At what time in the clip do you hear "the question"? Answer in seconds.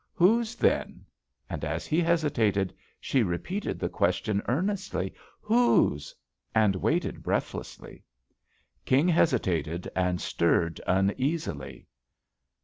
3.79-4.41